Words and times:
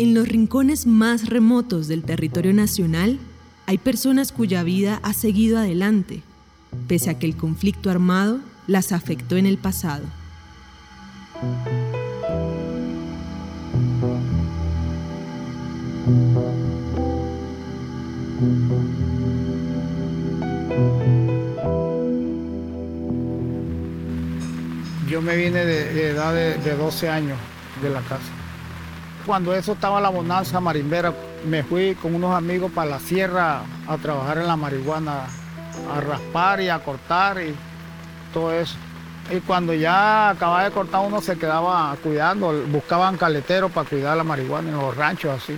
En 0.00 0.14
los 0.14 0.26
rincones 0.26 0.86
más 0.86 1.28
remotos 1.28 1.86
del 1.86 2.04
territorio 2.04 2.54
nacional 2.54 3.18
hay 3.66 3.76
personas 3.76 4.32
cuya 4.32 4.62
vida 4.62 4.98
ha 5.02 5.12
seguido 5.12 5.58
adelante, 5.58 6.22
pese 6.88 7.10
a 7.10 7.18
que 7.18 7.26
el 7.26 7.36
conflicto 7.36 7.90
armado 7.90 8.38
las 8.66 8.92
afectó 8.92 9.36
en 9.36 9.44
el 9.44 9.58
pasado. 9.58 10.06
Yo 25.10 25.20
me 25.20 25.36
vine 25.36 25.66
de, 25.66 26.08
edad 26.08 26.32
de, 26.32 26.56
de 26.56 26.74
12 26.74 27.10
años 27.10 27.38
de 27.82 27.90
la 27.90 28.00
casa. 28.00 28.39
Cuando 29.26 29.54
eso 29.54 29.72
estaba 29.72 30.00
la 30.00 30.08
bonanza 30.08 30.60
marimbera, 30.60 31.14
me 31.46 31.62
fui 31.62 31.94
con 31.94 32.14
unos 32.14 32.34
amigos 32.34 32.72
para 32.72 32.90
la 32.90 33.00
sierra 33.00 33.62
a 33.86 33.98
trabajar 33.98 34.38
en 34.38 34.46
la 34.46 34.56
marihuana, 34.56 35.26
a 35.94 36.00
raspar 36.00 36.60
y 36.60 36.68
a 36.68 36.78
cortar 36.78 37.40
y 37.42 37.54
todo 38.32 38.52
eso. 38.52 38.76
Y 39.30 39.40
cuando 39.40 39.74
ya 39.74 40.30
acababa 40.30 40.64
de 40.64 40.70
cortar 40.70 41.06
uno 41.06 41.20
se 41.20 41.36
quedaba 41.36 41.96
cuidando, 42.02 42.66
buscaban 42.68 43.16
caleteros 43.16 43.70
para 43.70 43.88
cuidar 43.88 44.16
la 44.16 44.24
marihuana 44.24 44.70
en 44.70 44.76
los 44.76 44.96
ranchos 44.96 45.42
así. 45.42 45.56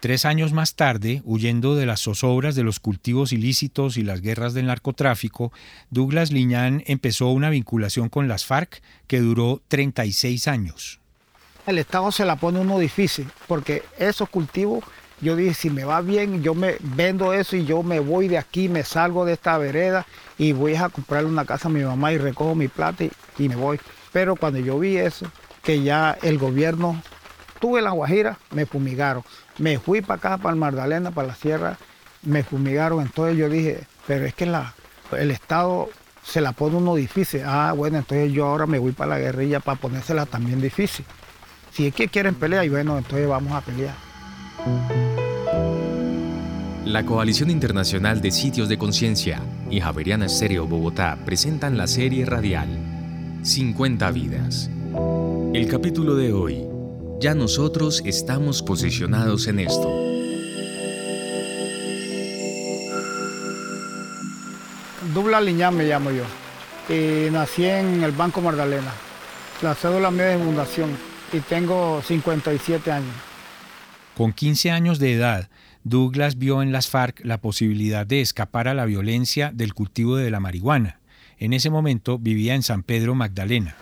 Tres 0.00 0.24
años 0.24 0.52
más 0.52 0.76
tarde, 0.76 1.20
huyendo 1.24 1.74
de 1.74 1.84
las 1.84 2.00
zozobras 2.00 2.54
de 2.54 2.62
los 2.62 2.80
cultivos 2.80 3.32
ilícitos 3.32 3.98
y 3.98 4.02
las 4.02 4.22
guerras 4.22 4.54
del 4.54 4.66
narcotráfico, 4.66 5.52
Douglas 5.90 6.32
Liñán 6.32 6.82
empezó 6.86 7.28
una 7.28 7.50
vinculación 7.50 8.08
con 8.08 8.26
las 8.26 8.46
FARC 8.46 8.82
que 9.06 9.20
duró 9.20 9.60
36 9.68 10.48
años. 10.48 10.99
El 11.66 11.78
Estado 11.78 12.10
se 12.12 12.24
la 12.24 12.36
pone 12.36 12.60
uno 12.60 12.78
difícil, 12.78 13.30
porque 13.46 13.82
esos 13.98 14.28
cultivos, 14.28 14.84
yo 15.20 15.36
dije, 15.36 15.54
si 15.54 15.70
me 15.70 15.84
va 15.84 16.00
bien, 16.00 16.42
yo 16.42 16.54
me 16.54 16.76
vendo 16.80 17.32
eso 17.32 17.56
y 17.56 17.64
yo 17.64 17.82
me 17.82 18.00
voy 18.00 18.28
de 18.28 18.38
aquí, 18.38 18.68
me 18.68 18.82
salgo 18.82 19.24
de 19.24 19.34
esta 19.34 19.58
vereda 19.58 20.06
y 20.38 20.52
voy 20.52 20.74
a 20.74 20.88
comprarle 20.88 21.28
una 21.28 21.44
casa 21.44 21.68
a 21.68 21.70
mi 21.70 21.82
mamá 21.82 22.12
y 22.12 22.18
recojo 22.18 22.54
mi 22.54 22.68
plata 22.68 23.04
y, 23.38 23.48
me 23.48 23.56
voy. 23.56 23.78
Pero 24.12 24.36
cuando 24.36 24.58
yo 24.58 24.78
vi 24.78 24.96
eso, 24.96 25.26
que 25.62 25.82
ya 25.82 26.16
el 26.22 26.38
gobierno 26.38 27.00
Estuve 27.60 27.80
en 27.80 27.84
La 27.84 27.90
Guajira, 27.90 28.38
me 28.52 28.64
fumigaron. 28.64 29.22
Me 29.58 29.78
fui 29.78 30.00
para 30.00 30.16
acá, 30.16 30.38
para 30.38 30.54
el 30.54 30.58
Magdalena, 30.58 31.10
para 31.10 31.28
la 31.28 31.34
sierra, 31.34 31.76
me 32.22 32.42
fumigaron. 32.42 33.02
Entonces 33.02 33.36
yo 33.36 33.50
dije, 33.50 33.86
pero 34.06 34.24
es 34.24 34.32
que 34.32 34.44
el 34.44 35.30
Estado 35.30 35.90
se 36.24 36.40
la 36.40 36.52
pone 36.52 36.76
uno 36.76 36.94
difícil. 36.94 37.42
Ah, 37.44 37.74
bueno, 37.76 37.98
entonces 37.98 38.32
yo 38.32 38.46
ahora 38.46 38.64
me 38.64 38.78
voy 38.78 38.92
para 38.92 39.10
la 39.10 39.18
guerrilla 39.18 39.60
para 39.60 39.78
ponérsela 39.78 40.24
también 40.24 40.62
difícil. 40.62 41.04
Si 41.80 41.86
es 41.86 41.94
que 41.94 42.08
quieren 42.08 42.34
pelear, 42.34 42.62
y 42.66 42.68
bueno, 42.68 42.98
entonces 42.98 43.26
vamos 43.26 43.54
a 43.54 43.62
pelear. 43.62 43.94
La 46.84 47.06
Coalición 47.06 47.48
Internacional 47.48 48.20
de 48.20 48.30
Sitios 48.32 48.68
de 48.68 48.76
Conciencia 48.76 49.40
y 49.70 49.80
Javeriana 49.80 50.26
Estéreo 50.26 50.66
Bogotá 50.66 51.16
presentan 51.24 51.78
la 51.78 51.86
serie 51.86 52.26
radial 52.26 52.68
50 53.40 54.10
vidas. 54.10 54.70
El 55.54 55.68
capítulo 55.70 56.16
de 56.16 56.34
hoy, 56.34 56.66
ya 57.18 57.34
nosotros 57.34 58.02
estamos 58.04 58.62
posicionados 58.62 59.46
en 59.46 59.60
esto. 59.60 59.88
Dubla 65.14 65.40
Liñán 65.40 65.78
me 65.78 65.84
llamo 65.84 66.10
yo. 66.10 66.24
Y 66.94 67.30
nací 67.30 67.64
en 67.64 68.02
el 68.02 68.12
Banco 68.12 68.42
Magdalena. 68.42 68.92
La 69.62 69.74
cédula 69.74 70.10
mía 70.10 70.26
de 70.26 70.44
fundación 70.44 71.09
y 71.32 71.40
tengo 71.40 72.02
57 72.02 72.90
años. 72.92 73.14
Con 74.16 74.32
15 74.32 74.70
años 74.70 74.98
de 74.98 75.14
edad, 75.14 75.48
Douglas 75.82 76.36
vio 76.36 76.62
en 76.62 76.72
las 76.72 76.88
FARC 76.88 77.20
la 77.24 77.38
posibilidad 77.38 78.06
de 78.06 78.20
escapar 78.20 78.68
a 78.68 78.74
la 78.74 78.84
violencia 78.84 79.50
del 79.54 79.72
cultivo 79.74 80.16
de 80.16 80.30
la 80.30 80.40
marihuana. 80.40 81.00
En 81.38 81.52
ese 81.54 81.70
momento 81.70 82.18
vivía 82.18 82.54
en 82.54 82.62
San 82.62 82.82
Pedro 82.82 83.14
Magdalena. 83.14 83.76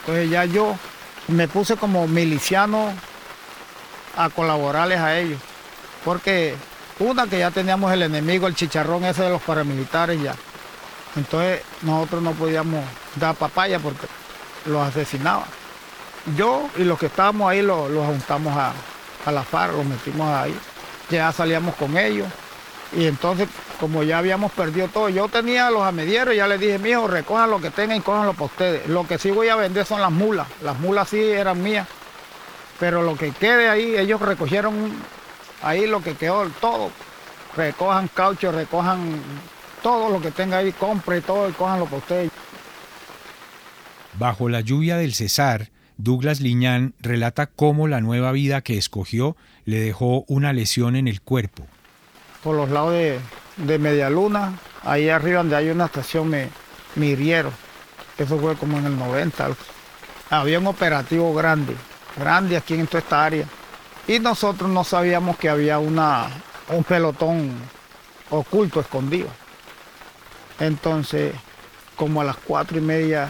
Entonces 0.00 0.30
ya 0.30 0.44
yo 0.44 0.76
me 1.28 1.48
puse 1.48 1.76
como 1.76 2.06
miliciano 2.06 2.92
a 4.16 4.28
colaborarles 4.28 4.98
a 4.98 5.18
ellos. 5.18 5.40
Porque 6.04 6.54
una 6.98 7.26
que 7.26 7.38
ya 7.38 7.50
teníamos 7.50 7.90
el 7.92 8.02
enemigo, 8.02 8.46
el 8.46 8.54
chicharrón 8.54 9.04
ese 9.04 9.22
de 9.22 9.30
los 9.30 9.42
paramilitares 9.42 10.20
ya. 10.20 10.34
Entonces 11.16 11.62
nosotros 11.82 12.22
no 12.22 12.32
podíamos 12.32 12.84
dar 13.16 13.34
papaya 13.34 13.78
porque 13.78 14.06
los 14.66 14.86
asesinaban. 14.86 15.61
Yo 16.36 16.68
y 16.76 16.84
los 16.84 16.98
que 16.98 17.06
estábamos 17.06 17.50
ahí 17.50 17.62
los, 17.62 17.90
juntamos 17.90 18.56
a, 18.56 18.72
a 19.24 19.32
la 19.32 19.42
FARC, 19.42 19.76
los 19.76 19.84
metimos 19.84 20.28
ahí. 20.28 20.54
Ya 21.10 21.32
salíamos 21.32 21.74
con 21.74 21.96
ellos. 21.96 22.28
Y 22.96 23.06
entonces, 23.06 23.48
como 23.80 24.02
ya 24.02 24.18
habíamos 24.18 24.52
perdido 24.52 24.88
todo, 24.88 25.08
yo 25.08 25.28
tenía 25.28 25.70
los 25.70 25.82
amedieros, 25.82 26.36
ya 26.36 26.46
les 26.46 26.60
dije, 26.60 26.78
mijo, 26.78 27.08
recojan 27.08 27.50
lo 27.50 27.60
que 27.60 27.70
tengan 27.70 27.96
y 27.96 28.00
cójanlo 28.00 28.34
para 28.34 28.44
ustedes. 28.44 28.86
Lo 28.86 29.06
que 29.06 29.18
sí 29.18 29.30
voy 29.30 29.48
a 29.48 29.56
vender 29.56 29.86
son 29.86 30.00
las 30.00 30.10
mulas. 30.10 30.46
Las 30.62 30.78
mulas 30.78 31.08
sí 31.08 31.20
eran 31.20 31.62
mías. 31.62 31.88
Pero 32.78 33.02
lo 33.02 33.16
que 33.16 33.30
quede 33.32 33.68
ahí, 33.68 33.96
ellos 33.96 34.20
recogieron 34.20 34.92
ahí 35.62 35.86
lo 35.86 36.02
que 36.02 36.14
quedó, 36.14 36.48
todo. 36.60 36.90
Recojan 37.56 38.08
caucho, 38.08 38.52
recojan 38.52 39.20
todo 39.82 40.10
lo 40.10 40.20
que 40.20 40.30
tenga 40.30 40.58
ahí, 40.58 40.72
compre 40.72 41.20
todo 41.20 41.48
y 41.48 41.52
cójanlo 41.52 41.86
para 41.86 41.98
ustedes. 41.98 42.30
Bajo 44.18 44.48
la 44.48 44.60
lluvia 44.60 44.96
del 44.96 45.14
Cesar, 45.14 45.70
Douglas 45.96 46.40
Liñán 46.40 46.94
relata 47.00 47.46
cómo 47.46 47.88
la 47.88 48.00
nueva 48.00 48.32
vida 48.32 48.62
que 48.62 48.78
escogió 48.78 49.36
le 49.64 49.80
dejó 49.80 50.24
una 50.28 50.52
lesión 50.52 50.96
en 50.96 51.08
el 51.08 51.20
cuerpo 51.20 51.66
por 52.42 52.56
los 52.56 52.70
lados 52.70 52.92
de, 52.92 53.20
de 53.56 53.78
Media 53.78 54.10
Luna, 54.10 54.58
ahí 54.82 55.08
arriba 55.08 55.38
donde 55.38 55.56
hay 55.56 55.70
una 55.70 55.86
estación 55.86 56.28
me, 56.28 56.48
me 56.96 57.06
hirieron. 57.06 57.52
Eso 58.18 58.38
fue 58.38 58.56
como 58.56 58.78
en 58.78 58.86
el 58.86 58.98
90. 58.98 59.50
Había 60.30 60.58
un 60.58 60.66
operativo 60.66 61.32
grande, 61.34 61.76
grande 62.16 62.56
aquí 62.56 62.74
en 62.74 62.86
toda 62.86 62.98
esta 62.98 63.24
área. 63.24 63.46
Y 64.06 64.18
nosotros 64.18 64.68
no 64.68 64.82
sabíamos 64.84 65.36
que 65.38 65.48
había 65.48 65.78
una, 65.78 66.28
un 66.68 66.82
pelotón 66.84 67.52
oculto, 68.30 68.80
escondido. 68.80 69.28
Entonces, 70.58 71.34
como 71.96 72.20
a 72.20 72.24
las 72.24 72.36
cuatro 72.36 72.78
y 72.78 72.80
media 72.80 73.28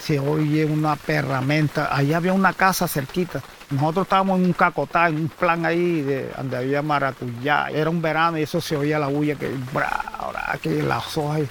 se 0.00 0.18
oye 0.18 0.64
una 0.64 0.96
perramenta. 0.96 1.94
Allá 1.94 2.18
había 2.18 2.32
una 2.32 2.52
casa 2.52 2.88
cerquita. 2.88 3.42
Nosotros 3.70 4.06
estábamos 4.06 4.40
en 4.40 4.46
un 4.46 4.52
cacotá, 4.52 5.08
en 5.08 5.16
un 5.16 5.28
plan 5.28 5.66
ahí 5.66 6.02
de, 6.02 6.30
donde 6.36 6.56
había 6.56 6.82
maracuyá. 6.82 7.68
Era 7.70 7.90
un 7.90 8.00
verano 8.00 8.38
y 8.38 8.42
eso 8.42 8.60
se 8.60 8.76
oía 8.76 8.98
la 8.98 9.08
bulla 9.08 9.34
que, 9.34 9.50
bra, 9.72 10.58
que 10.62 10.82
las 10.82 11.16
hojas. 11.16 11.42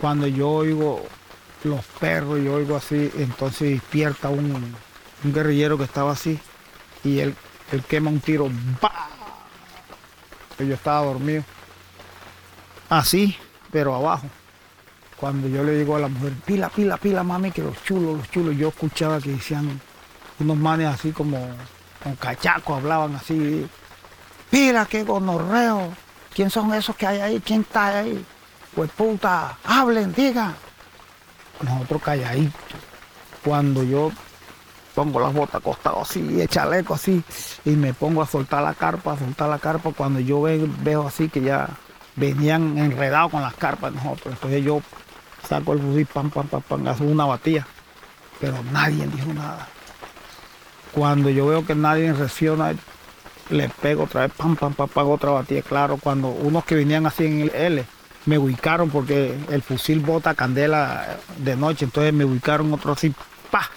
Cuando 0.00 0.26
yo 0.26 0.48
oigo 0.48 1.04
los 1.64 1.84
perros, 1.98 2.40
yo 2.42 2.54
oigo 2.54 2.76
así, 2.76 3.10
entonces 3.18 3.72
despierta 3.72 4.28
un, 4.28 4.74
guerrillero 5.22 5.76
que 5.76 5.84
estaba 5.84 6.12
así 6.12 6.38
y 7.04 7.18
él, 7.18 7.34
él 7.72 7.82
quema 7.84 8.10
un 8.10 8.20
tiro. 8.20 8.48
¡Bah! 8.80 9.08
Yo 10.58 10.74
estaba 10.74 11.06
dormido. 11.06 11.42
Así, 12.88 13.36
pero 13.70 13.94
abajo. 13.94 14.26
Cuando 15.20 15.48
yo 15.48 15.62
le 15.62 15.72
digo 15.72 15.96
a 15.96 15.98
la 15.98 16.08
mujer, 16.08 16.32
pila, 16.46 16.70
pila, 16.70 16.96
pila, 16.96 17.22
mami, 17.22 17.50
que 17.50 17.62
los 17.62 17.82
chulos, 17.84 18.16
los 18.16 18.30
chulos, 18.30 18.56
yo 18.56 18.68
escuchaba 18.68 19.20
que 19.20 19.32
decían 19.32 19.78
unos 20.38 20.56
manes 20.56 20.86
así 20.86 21.12
como 21.12 21.46
con 22.02 22.16
cachacos, 22.16 22.78
hablaban 22.78 23.16
así. 23.16 23.68
Mira 24.50 24.86
qué 24.86 25.04
gonorreo. 25.04 25.90
¿Quién 26.34 26.48
son 26.48 26.72
esos 26.72 26.96
que 26.96 27.06
hay 27.06 27.20
ahí? 27.20 27.42
¿Quién 27.44 27.60
está 27.60 27.98
ahí? 27.98 28.24
Pues 28.74 28.90
puta, 28.92 29.58
hablen, 29.62 30.14
digan. 30.14 30.54
Nosotros 31.60 32.02
calladitos. 32.02 32.54
Cuando 33.44 33.82
yo 33.82 34.10
pongo 34.94 35.20
las 35.20 35.34
botas 35.34 35.56
acostadas 35.56 36.10
así, 36.10 36.40
el 36.40 36.48
chaleco 36.48 36.94
así, 36.94 37.22
y 37.66 37.70
me 37.70 37.92
pongo 37.92 38.22
a 38.22 38.26
soltar 38.26 38.62
la 38.62 38.72
carpa, 38.72 39.12
a 39.12 39.18
soltar 39.18 39.50
la 39.50 39.58
carpa, 39.58 39.92
cuando 39.92 40.18
yo 40.20 40.40
veo, 40.40 40.66
veo 40.82 41.06
así 41.06 41.28
que 41.28 41.42
ya 41.42 41.68
venían 42.16 42.78
enredados 42.78 43.30
con 43.30 43.42
las 43.42 43.54
carpas 43.54 43.92
nosotros. 43.92 44.34
Entonces 44.34 44.64
yo 44.64 44.80
saco 45.48 45.72
el 45.72 45.80
fusil, 45.80 46.06
pam, 46.06 46.30
pam, 46.30 46.46
pam, 46.46 46.62
pam, 46.62 46.88
hago 46.88 47.04
una 47.04 47.26
batida. 47.26 47.66
Pero 48.40 48.62
nadie 48.72 49.06
dijo 49.06 49.32
nada. 49.32 49.68
Cuando 50.92 51.30
yo 51.30 51.46
veo 51.46 51.64
que 51.64 51.74
nadie 51.74 52.12
reacciona, 52.12 52.74
le 53.50 53.68
pego 53.68 54.04
otra 54.04 54.22
vez, 54.22 54.32
pam, 54.36 54.56
pam, 54.56 54.74
pam, 54.74 54.88
pam, 54.88 55.08
otra 55.08 55.30
batida. 55.30 55.62
Claro, 55.62 55.98
cuando 55.98 56.28
unos 56.28 56.64
que 56.64 56.74
venían 56.74 57.06
así 57.06 57.26
en 57.26 57.40
el 57.42 57.50
L, 57.54 57.84
me 58.26 58.38
ubicaron 58.38 58.90
porque 58.90 59.36
el 59.50 59.62
fusil 59.62 60.00
bota 60.00 60.34
candela 60.34 61.18
de 61.38 61.56
noche, 61.56 61.84
entonces 61.84 62.12
me 62.12 62.24
ubicaron 62.24 62.72
otro 62.72 62.92
así, 62.92 63.12
pa. 63.50 63.68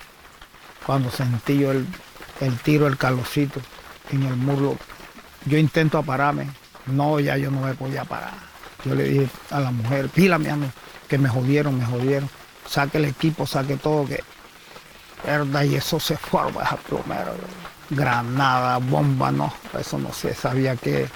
Cuando 0.86 1.10
sentí 1.12 1.60
yo 1.60 1.72
el, 1.72 1.88
tiro, 2.64 2.88
el 2.88 2.98
calocito 2.98 3.62
en 4.12 4.24
el 4.24 4.36
muro, 4.36 4.78
yo 5.46 5.58
intento 5.58 5.98
apararme. 5.98 6.50
No, 6.86 7.20
ya 7.20 7.38
yo 7.38 7.50
no 7.50 7.62
me 7.62 7.74
podía 7.74 8.04
parar. 8.04 8.53
Yo 8.86 8.96
le 8.96 9.04
dije 9.04 9.28
a 9.50 9.60
la 9.60 9.72
mujer, 9.72 10.10
pila 10.10 10.38
mi 10.38 10.48
que 11.08 11.18
me 11.18 11.30
jodieron, 11.30 11.78
me 11.78 11.86
jodieron. 11.86 12.30
Saque 12.68 12.98
el 12.98 13.06
equipo, 13.06 13.46
saque 13.46 13.78
todo, 13.78 14.06
que 14.08 14.24
verdad, 15.26 15.64
y 15.64 15.76
eso 15.76 16.00
se 16.00 16.18
fue 16.18 16.42
a 16.42 16.76
plomero. 16.78 17.34
granada, 17.90 18.78
bomba, 18.78 19.32
no, 19.32 19.54
eso 19.80 19.98
no 19.98 20.12
se 20.12 20.34
sabía 20.34 20.76
qué. 20.76 21.08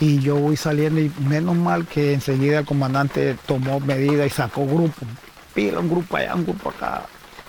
Y 0.00 0.18
yo 0.20 0.36
voy 0.36 0.56
saliendo 0.56 1.00
y 1.00 1.10
menos 1.20 1.56
mal 1.56 1.86
que 1.86 2.14
enseguida 2.14 2.60
el 2.60 2.66
comandante 2.66 3.36
tomó 3.46 3.80
medidas 3.80 4.26
y 4.26 4.30
sacó 4.30 4.66
grupo. 4.66 5.06
Pila 5.54 5.78
un 5.78 5.88
grupo 5.88 6.16
allá, 6.16 6.34
un 6.34 6.44
grupo 6.44 6.70
acá, 6.70 7.02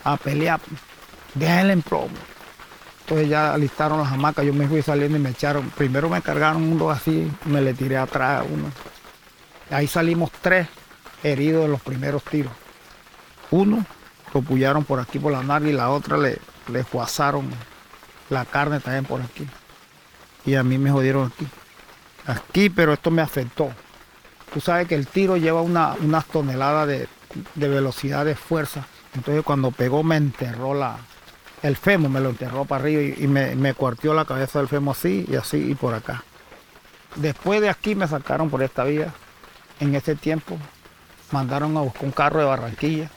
a 0.04 0.18
pelear. 0.18 0.60
Déjenle 1.34 1.74
en 1.74 1.82
plomo. 1.82 2.16
Entonces 3.02 3.30
ya 3.30 3.54
alistaron 3.54 4.00
las 4.00 4.12
hamacas, 4.12 4.46
yo 4.46 4.54
me 4.54 4.68
fui 4.68 4.82
saliendo 4.82 5.18
y 5.18 5.22
me 5.22 5.32
echaron. 5.32 5.70
Primero 5.72 6.10
me 6.10 6.22
cargaron 6.22 6.64
uno 6.64 6.90
así, 6.90 7.32
me 7.46 7.62
le 7.62 7.74
tiré 7.74 7.98
atrás 7.98 8.42
a 8.42 8.44
uno. 8.44 8.72
Ahí 9.70 9.88
salimos 9.88 10.32
tres 10.42 10.68
heridos 11.24 11.66
en 11.66 11.72
los 11.72 11.82
primeros 11.82 12.24
tiros. 12.24 12.54
Uno 13.52 13.86
lo 14.34 14.42
pullaron 14.42 14.84
por 14.84 15.00
aquí 15.00 15.20
por 15.20 15.32
la 15.32 15.44
nariz 15.44 15.70
y 15.70 15.74
la 15.74 15.90
otra 15.90 16.18
le, 16.18 16.40
le 16.68 16.86
la 18.30 18.46
carne 18.46 18.80
también 18.80 19.06
por 19.06 19.22
aquí. 19.22 19.48
Y 20.46 20.56
a 20.56 20.64
mí 20.64 20.78
me 20.78 20.92
jodieron 20.92 21.32
aquí. 21.34 21.48
Aquí, 22.28 22.70
pero 22.70 22.94
esto 22.94 23.12
me 23.12 23.22
afectó. 23.22 23.72
Tú 24.54 24.62
sabes 24.62 24.88
que 24.88 24.96
el 24.96 25.08
tiro 25.08 25.38
lleva 25.38 25.62
una, 25.62 25.94
unas 26.02 26.26
toneladas 26.26 26.88
de, 26.88 27.08
velocidad 27.56 28.26
de 28.26 28.36
fuerza. 28.36 28.86
Entonces 29.14 29.44
cuando 29.44 29.72
pegó 29.72 30.04
me 30.04 30.18
enterró 30.18 30.74
la, 30.74 30.98
el 31.62 31.76
femo, 31.76 32.10
me 32.10 32.20
lo 32.20 32.30
enterró 32.30 32.66
para 32.66 32.82
arriba 32.82 33.02
y, 33.02 33.28
me, 33.28 33.56
me 33.56 33.74
cuartió 33.74 34.14
la 34.14 34.26
cabeza 34.26 34.60
del 34.60 34.68
femo 34.68 34.92
así 34.92 35.26
y 35.30 35.36
así 35.36 35.58
y 35.72 35.76
por 35.76 35.94
acá. 35.94 36.24
Después 37.16 37.62
de 37.62 37.70
aquí 37.70 37.96
me 37.96 38.08
sacaron 38.08 38.50
por 38.50 38.62
esta 38.62 38.84
vía. 38.84 39.14
En 39.80 39.94
ese 39.96 40.16
tiempo 40.16 40.58
mandaron 41.32 41.76
a 41.78 41.82
buscar 41.82 42.06
un 42.06 42.12
carro 42.12 42.40
de 42.40 42.46
Barranquilla. 42.46 43.10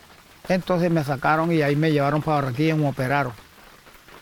Entonces 0.49 0.91
me 0.91 1.05
sacaron 1.05 1.53
y 1.53 1.63
ahí 1.63 1.77
me 1.77 1.93
llevaron 1.93 2.23
para 2.23 2.37
Barranquilla 2.37 2.75
y 2.75 2.79
me 2.79 2.89
operaron. 2.89 3.33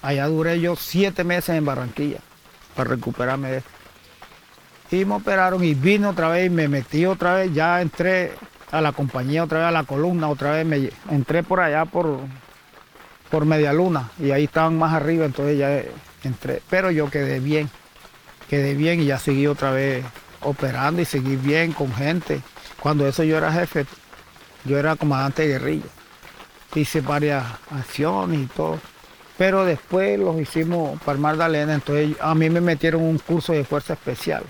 Allá 0.03 0.27
duré 0.27 0.61
yo 0.61 0.77
siete 0.77 1.25
meses 1.25 1.56
en 1.56 1.65
Barranquilla 1.65 2.19
para 2.75 2.91
recuperarme 2.91 3.50
de 3.50 3.59
esto. 3.59 3.71
Y 4.91 5.05
me 5.05 5.15
operaron 5.15 5.65
y 5.65 5.75
vine 5.75 6.06
otra 6.06 6.29
vez 6.29 6.47
y 6.47 6.50
me 6.50 6.69
metí 6.69 7.06
otra 7.06 7.35
vez, 7.35 7.53
ya 7.53 7.81
entré 7.81 8.35
a 8.71 8.81
la 8.81 8.93
compañía 8.93 9.43
otra 9.43 9.59
vez, 9.59 9.69
a 9.69 9.73
la 9.73 9.83
columna, 9.83 10.29
otra 10.29 10.53
vez 10.53 10.67
me 10.67 10.91
entré 11.11 11.43
por 11.43 11.61
allá 11.61 11.87
por, 11.87 12.21
por 13.31 13.44
media 13.44 13.73
luna 13.73 14.11
y 14.21 14.31
ahí 14.31 14.44
estaban 14.44 14.79
más 14.79 14.93
arriba, 14.93 15.25
entonces 15.25 15.59
ya 15.59 15.83
entré. 16.23 16.62
Pero 16.71 16.93
yo 16.93 17.11
quedé 17.11 17.41
bien, 17.41 17.69
quedé 18.49 18.75
bien 18.75 19.00
y 19.00 19.06
ya 19.06 19.19
seguí 19.19 19.49
otra 19.49 19.73
vez 19.73 20.05
operando 20.41 21.03
y 21.03 21.05
seguí 21.05 21.37
bien 21.37 21.73
con 21.73 21.93
gente. 21.94 22.41
Cuando 22.81 23.06
eso 23.06 23.25
yo 23.25 23.38
era 23.38 23.53
jefe, 23.53 23.87
yo 24.65 24.79
era 24.79 24.97
comandante 24.97 25.43
de 25.43 25.49
guerrilla. 25.49 25.87
Hice 26.75 27.00
varias 27.00 27.44
acciones 27.71 28.41
y 28.41 28.47
todo. 28.47 28.79
Pero 29.38 29.65
después 29.65 30.19
los 30.19 30.41
hicimos 30.41 31.00
para 31.03 31.19
Magdalena, 31.19 31.75
entonces 31.75 32.17
a 32.21 32.35
mí 32.35 32.49
me 32.49 32.61
metieron 32.61 33.03
un 33.03 33.19
curso 33.19 33.53
de 33.53 33.65
fuerza 33.65 33.93
especial. 33.93 34.44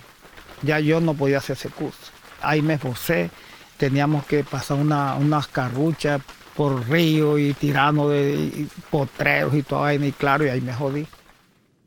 Ya 0.62 0.80
yo 0.80 1.00
no 1.00 1.14
podía 1.14 1.38
hacer 1.38 1.56
ese 1.56 1.70
curso. 1.70 1.98
Ahí 2.40 2.62
me 2.62 2.74
esforcé, 2.74 3.30
teníamos 3.76 4.24
que 4.26 4.44
pasar 4.44 4.78
unas 4.78 5.46
carruchas 5.48 6.20
por 6.54 6.88
río 6.88 7.36
y 7.38 7.52
tirando 7.52 8.08
de 8.08 8.66
potreros 8.90 9.54
y 9.54 9.62
todo 9.62 9.84
ahí, 9.84 10.02
y 10.02 10.12
claro, 10.12 10.46
y 10.46 10.48
ahí 10.48 10.60
me 10.60 10.72
jodí. 10.72 11.06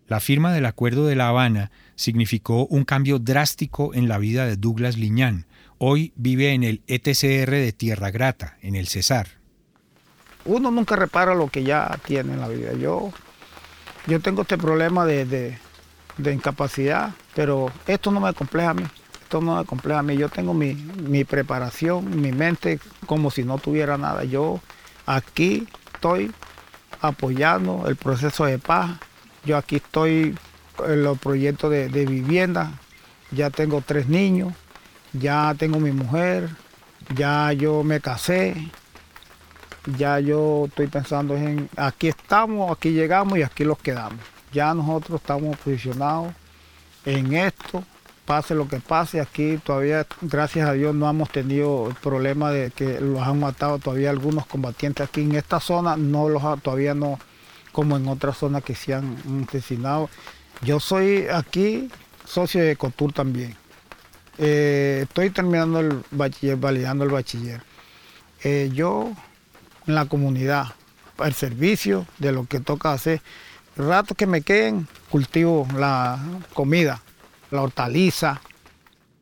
La 0.09 0.19
firma 0.19 0.51
del 0.51 0.65
Acuerdo 0.65 1.05
de 1.05 1.15
La 1.15 1.29
Habana 1.29 1.71
significó 1.95 2.65
un 2.65 2.83
cambio 2.83 3.19
drástico 3.19 3.93
en 3.93 4.09
la 4.09 4.17
vida 4.17 4.45
de 4.45 4.57
Douglas 4.57 4.97
Liñán. 4.97 5.45
Hoy 5.77 6.11
vive 6.17 6.53
en 6.53 6.63
el 6.63 6.81
ETCR 6.87 7.51
de 7.51 7.71
Tierra 7.71 8.11
Grata, 8.11 8.57
en 8.61 8.75
el 8.75 8.87
Cesar 8.87 9.39
uno 10.45 10.71
nunca 10.71 10.95
repara 10.95 11.35
lo 11.35 11.47
que 11.47 11.63
ya 11.63 11.99
tiene 12.05 12.33
en 12.33 12.41
la 12.41 12.47
vida. 12.47 12.73
Yo, 12.73 13.11
yo 14.07 14.19
tengo 14.19 14.41
este 14.41 14.57
problema 14.57 15.05
de, 15.05 15.57
incapacidad, 16.17 17.11
pero 17.35 17.71
esto 17.87 18.11
no 18.11 18.19
me 18.19 18.33
compleja 18.33 18.71
a 18.71 18.73
mí. 18.73 18.83
Esto 19.21 19.41
no 19.41 19.57
me 19.57 19.65
compleja 19.65 19.99
a 19.99 20.03
mí. 20.03 20.17
Yo 20.17 20.29
tengo 20.29 20.53
mi, 20.53 20.73
mi 20.73 21.23
preparación, 21.23 22.19
mi 22.21 22.31
mente 22.31 22.79
como 23.05 23.31
si 23.31 23.43
no 23.43 23.57
tuviera 23.57 23.97
nada. 23.97 24.23
Yo 24.23 24.59
aquí 25.05 25.67
estoy 25.93 26.31
apoyando 27.01 27.87
el 27.87 27.95
proceso 27.95 28.45
de 28.45 28.57
paz. 28.59 28.91
Yo 29.45 29.57
aquí 29.57 29.77
estoy 29.77 30.35
en 30.85 31.03
los 31.03 31.17
proyectos 31.19 31.71
de, 31.71 31.87
vivienda. 32.05 32.71
Ya 33.31 33.49
tengo 33.49 33.83
tres 33.85 34.07
niños, 34.07 34.53
ya 35.13 35.53
tengo 35.57 35.79
mi 35.79 35.91
mujer, 35.91 36.49
ya 37.15 37.53
yo 37.53 37.83
me 37.83 37.99
casé, 37.99 38.55
ya 39.97 40.19
yo 40.19 40.65
estoy 40.67 40.87
pensando 40.87 41.35
en 41.35 41.69
aquí 41.77 42.07
estamos, 42.07 42.71
aquí 42.71 42.91
llegamos 42.91 43.37
y 43.37 43.43
aquí 43.43 43.63
los 43.63 43.77
quedamos. 43.77 44.19
Ya 44.51 44.73
nosotros 44.73 45.21
estamos 45.21 45.57
posicionados 45.57 46.33
en 47.05 47.33
esto, 47.33 47.83
pase 48.25 48.55
lo 48.55 48.67
que 48.67 48.79
pase, 48.79 49.21
aquí 49.21 49.57
todavía, 49.57 50.07
gracias 50.21 50.67
a 50.67 50.73
Dios, 50.73 50.95
no 50.95 51.07
hemos 51.07 51.29
tenido 51.29 51.89
el 51.89 51.95
problema 51.95 52.51
de 52.51 52.71
que 52.71 52.99
los 52.99 53.21
han 53.21 53.39
matado 53.39 53.77
todavía 53.77 54.09
algunos 54.09 54.47
combatientes 54.47 55.07
aquí 55.07 55.21
en 55.21 55.35
esta 55.35 55.59
zona, 55.59 55.97
no 55.97 56.29
los 56.29 56.41
todavía 56.61 56.95
no, 56.95 57.19
como 57.71 57.97
en 57.97 58.07
otras 58.07 58.37
zonas 58.37 58.63
que 58.63 58.75
se 58.75 58.93
han 58.93 59.17
asesinado. 59.47 60.09
Yo 60.61 60.79
soy 60.79 61.27
aquí 61.31 61.89
socio 62.25 62.63
de 62.63 62.75
Cotur 62.75 63.13
también. 63.13 63.55
Eh, 64.37 65.01
estoy 65.03 65.29
terminando 65.29 65.79
el 65.79 66.03
bachiller, 66.11 66.57
validando 66.57 67.03
el 67.03 67.11
bachiller. 67.11 67.61
Eh, 68.43 68.69
yo 68.73 69.11
en 69.87 69.95
la 69.95 70.05
comunidad, 70.05 70.67
el 71.23 71.33
servicio 71.33 72.05
de 72.19 72.31
lo 72.31 72.45
que 72.45 72.59
toca 72.59 72.93
hacer. 72.93 73.21
Rato 73.75 74.15
que 74.15 74.27
me 74.27 74.41
queden, 74.41 74.87
cultivo 75.09 75.67
la 75.75 76.19
comida, 76.53 77.01
la 77.51 77.61
hortaliza. 77.61 78.41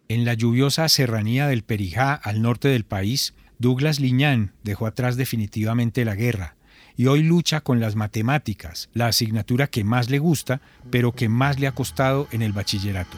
En 0.08 0.26
la 0.26 0.34
lluviosa 0.34 0.88
serranía 0.90 1.48
del 1.48 1.64
Perijá, 1.64 2.14
al 2.14 2.42
norte 2.42 2.68
del 2.68 2.86
país, 2.86 3.34
Douglas 3.60 4.00
Liñán 4.00 4.54
dejó 4.64 4.86
atrás 4.86 5.18
definitivamente 5.18 6.06
la 6.06 6.16
guerra 6.16 6.57
y 6.98 7.06
hoy 7.06 7.22
lucha 7.24 7.62
con 7.62 7.80
las 7.80 7.96
matemáticas, 7.96 8.90
la 8.94 9.08
asignatura 9.08 9.68
que 9.68 9.84
más 9.84 10.10
le 10.10 10.20
gusta, 10.20 10.60
pero 10.90 11.14
que 11.14 11.30
más 11.30 11.60
le 11.60 11.68
ha 11.68 11.72
costado 11.72 12.28
en 12.32 12.42
el 12.42 12.52
bachillerato. 12.52 13.18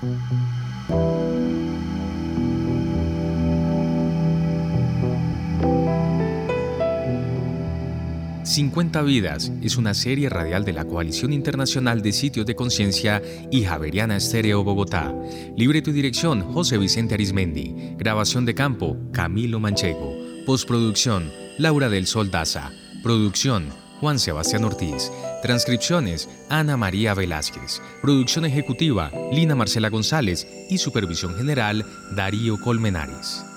50 8.43 9.03
Vidas 9.03 9.51
es 9.61 9.77
una 9.77 9.93
serie 9.93 10.27
radial 10.27 10.65
de 10.65 10.73
la 10.73 10.83
Coalición 10.83 11.31
Internacional 11.31 12.01
de 12.01 12.11
Sitios 12.11 12.47
de 12.47 12.55
Conciencia 12.55 13.21
y 13.51 13.63
Javeriana 13.63 14.17
Estéreo 14.17 14.63
Bogotá. 14.63 15.13
Libreto 15.55 15.91
y 15.91 15.93
dirección 15.93 16.41
José 16.41 16.79
Vicente 16.79 17.13
Arismendi. 17.13 17.93
Grabación 17.97 18.45
de 18.45 18.55
campo 18.55 18.97
Camilo 19.13 19.59
Manchego. 19.59 20.17
Postproducción 20.47 21.31
Laura 21.59 21.89
del 21.89 22.07
Sol 22.07 22.31
Daza. 22.31 22.71
Producción 23.03 23.69
Juan 24.01 24.19
Sebastián 24.19 24.65
Ortiz. 24.65 25.09
Transcripciones 25.41 26.27
Ana 26.49 26.75
María 26.75 27.13
Velázquez. 27.13 27.81
Producción 28.01 28.43
ejecutiva 28.43 29.09
Lina 29.31 29.55
Marcela 29.55 29.89
González 29.89 30.45
y 30.69 30.77
supervisión 30.79 31.35
general 31.37 31.85
Darío 32.15 32.59
Colmenares. 32.59 33.48